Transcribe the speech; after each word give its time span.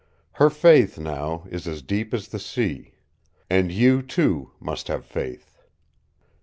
Her 0.31 0.49
faith, 0.49 0.97
now, 0.97 1.45
is 1.51 1.67
as 1.67 1.83
deep 1.83 2.11
as 2.11 2.29
the 2.29 2.39
sea. 2.39 2.95
And 3.51 3.71
you, 3.71 4.01
too, 4.01 4.49
must 4.59 4.87
have 4.87 5.05
faith." 5.05 5.59